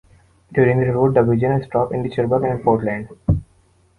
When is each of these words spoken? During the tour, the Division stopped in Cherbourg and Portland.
During 0.51 0.79
the 0.79 0.87
tour, 0.87 1.11
the 1.13 1.21
Division 1.21 1.61
stopped 1.63 1.93
in 1.93 2.09
Cherbourg 2.09 2.41
and 2.43 2.63
Portland. 2.63 3.09